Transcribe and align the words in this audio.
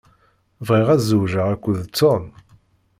Bɣiɣ 0.67 0.87
ad 0.91 1.01
zewjeɣ 1.09 1.47
akked 1.53 1.77
Tom. 1.97 2.23